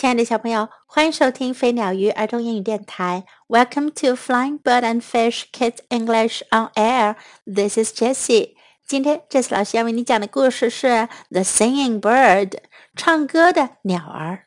[0.00, 3.24] 亲爱的小朋友，欢迎收听飞鸟鱼儿童英语电台。
[3.48, 7.16] Welcome to Flying Bird and Fish Kids English on Air.
[7.46, 8.56] This is Jessie.
[8.86, 10.86] 今天 Jessie 老师要为你讲的故事是《
[11.30, 12.58] The Singing Bird》
[12.94, 14.46] 唱歌的鸟儿。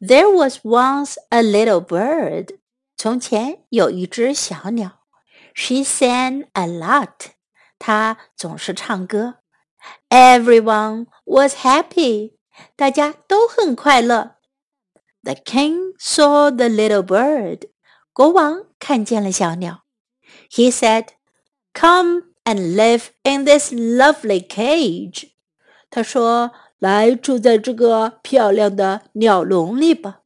[0.00, 2.56] There was once a little bird.
[2.96, 5.00] 从前有一只小鸟。
[5.54, 7.32] She sang a lot.
[7.78, 9.34] 她总是唱歌。
[10.08, 12.32] Everyone was happy.
[12.74, 14.36] 大家都很快乐。
[15.22, 17.68] The king saw the little bird.
[18.12, 19.84] 国王看见了小鸟。
[20.50, 21.08] He said,
[21.74, 25.30] "Come and live in this lovely cage."
[25.90, 30.20] 他说：“来住在这个漂亮的鸟笼里吧。”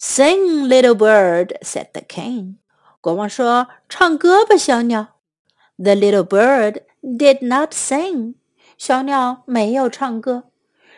[0.00, 2.56] Sing, little bird," said the king.
[3.00, 5.16] 国王说：“唱歌吧，小鸟。”
[5.76, 8.34] The little bird did not sing.
[8.78, 10.44] 小鸟没有唱歌。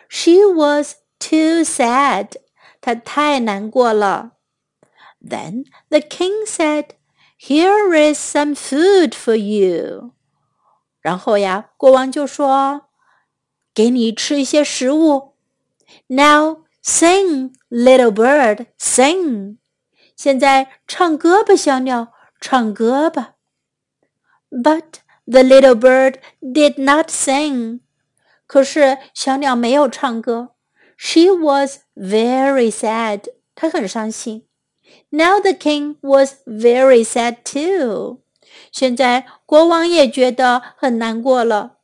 [0.09, 2.37] She was too sad.
[2.80, 4.32] 他太难过了。
[5.20, 6.90] Then the king said,
[7.38, 10.12] "Here is some food for you."
[11.00, 12.88] 然后呀，国王就说
[13.74, 15.34] ：“给你吃一些食物。”
[16.08, 19.56] Now sing, little bird, sing.
[20.16, 23.34] 现在唱歌吧，小鸟，唱歌吧。
[24.50, 27.80] But the little bird did not sing.
[28.46, 30.54] 可是小鸟没有唱歌。
[30.98, 33.28] She was very sad.
[33.54, 34.44] 她很伤心。
[35.10, 38.18] Now the king was very sad too.
[38.72, 41.76] 现在国王也觉得很难过了。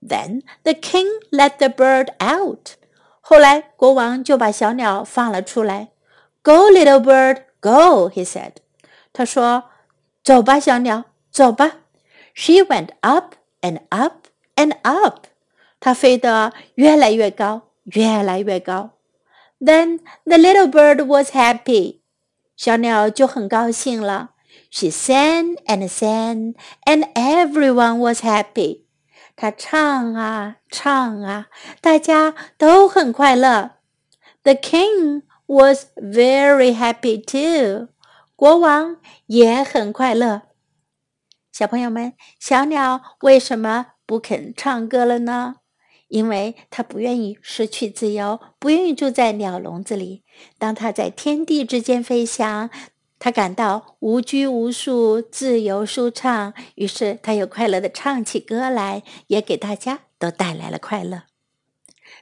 [0.00, 2.76] Then the king let the bird out.
[3.20, 5.88] 后来国王就把小鸟放了出来。
[6.42, 8.52] Go, little bird, go, he said.
[9.12, 9.64] 他说
[10.24, 11.78] ：“走吧，小鸟，走吧。”
[12.34, 14.26] She went up and up
[14.56, 15.26] and up.
[15.80, 17.71] 她飞得越来越高。
[17.84, 18.90] 越来越高。
[19.60, 22.00] Then the little bird was happy.
[22.56, 24.30] 小鸟就很高兴了。
[24.70, 26.54] She sang and sang,
[26.84, 28.82] and everyone was happy.
[29.34, 31.46] 她唱啊唱啊，
[31.80, 33.72] 大家都很快乐。
[34.42, 37.88] The king was very happy too.
[38.36, 40.42] 国王也很快乐。
[41.50, 45.56] 小朋友们，小鸟为什么不肯唱歌了呢？
[46.12, 50.24] 因为他不愿意失去自由，不愿意住在鸟笼子里。
[50.58, 52.68] 当他在天地之间飞翔，
[53.18, 56.52] 他感到无拘无束、自由舒畅。
[56.74, 61.22] 于是他又快乐地唱起歌来，也给大家都带来了快乐。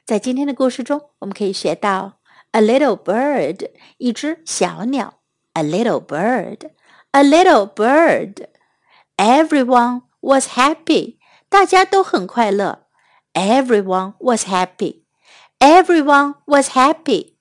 [0.05, 2.19] 在今天的故事中，我们可以学到
[2.51, 5.15] ：a little bird，一只小鸟
[5.53, 8.45] ；a little bird，a little bird。
[9.17, 11.17] Everyone was happy，
[11.49, 12.80] 大家都很快乐。
[13.34, 15.04] Everyone was happy.
[15.60, 17.36] Everyone was happy.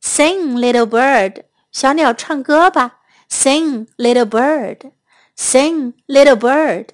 [0.00, 1.44] Sing, little bird.
[1.70, 3.00] 小鸟唱歌吧。
[3.30, 4.92] Sing, little bird.
[5.36, 6.88] Sing, little bird.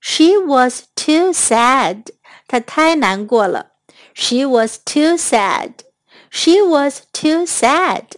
[0.00, 2.12] She was too sad.
[2.46, 3.72] 她太难过了。
[4.14, 5.84] She was too sad.
[6.30, 8.16] She was too sad.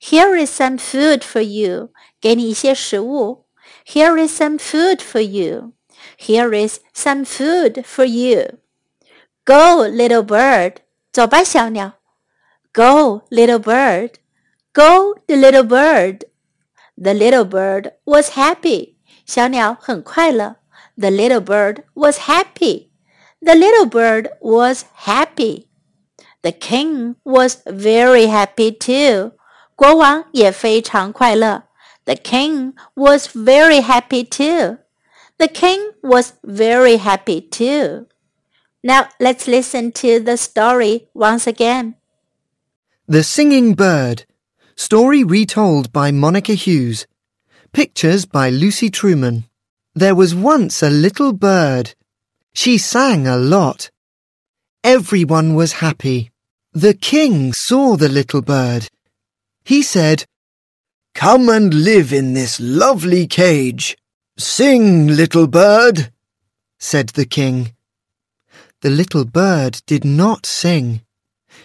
[0.00, 1.90] Here is some food for you.
[2.20, 3.46] 给你一些食物。
[3.86, 5.72] Here is some food for you.
[6.18, 8.58] Here is some food for you.
[9.46, 10.76] Go, little bird.
[11.12, 11.94] 走吧，小鸟。
[12.72, 14.12] Go, little bird.
[14.72, 16.20] Go, the little bird.
[16.96, 18.96] The little bird was happy.
[19.26, 20.56] 小鸟很快乐。
[20.96, 22.88] The little bird was happy.
[23.40, 25.66] The little bird was happy.
[26.42, 29.32] The king was very happy too.
[29.74, 31.64] 国王也非常快乐。
[32.04, 34.78] The king was very happy too.
[35.38, 38.06] The king was very happy too.
[38.87, 41.95] Now let's listen to the story once again.
[43.05, 44.23] The Singing Bird.
[44.77, 47.05] Story retold by Monica Hughes.
[47.73, 49.43] Pictures by Lucy Truman.
[49.93, 51.95] There was once a little bird.
[52.53, 53.91] She sang a lot.
[54.85, 56.31] Everyone was happy.
[56.71, 58.87] The king saw the little bird.
[59.65, 60.23] He said,
[61.13, 63.97] Come and live in this lovely cage.
[64.37, 66.13] Sing, little bird,
[66.79, 67.73] said the king.
[68.81, 71.01] The little bird did not sing.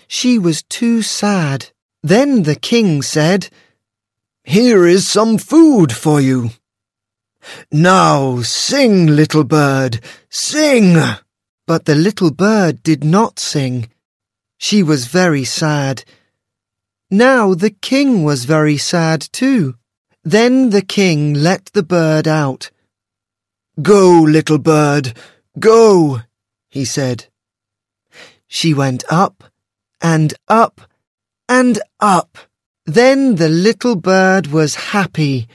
[0.09, 1.71] She was too sad.
[2.03, 3.51] Then the king said,
[4.45, 6.51] Here is some food for you.
[7.71, 10.01] Now sing, little bird,
[10.31, 10.97] sing!
[11.67, 13.91] But the little bird did not sing.
[14.57, 16.05] She was very sad.
[17.11, 19.75] Now the king was very sad too.
[20.25, 22.71] Then the king let the bird out.
[23.83, 25.15] Go, little bird,
[25.59, 26.23] go,
[26.73, 27.27] he said.
[28.49, 29.45] She went up
[30.01, 30.81] and up
[31.47, 32.39] and up.
[32.87, 35.49] Then the little bird was happy.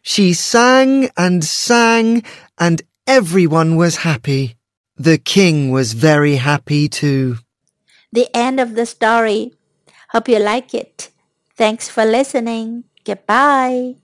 [0.00, 2.22] She sang and sang,
[2.56, 4.54] and everyone was happy.
[4.96, 7.38] The king was very happy too.
[8.12, 9.54] The end of the story.
[10.10, 11.10] Hope you like it.
[11.56, 12.84] Thanks for listening.
[13.04, 13.96] Goodbye.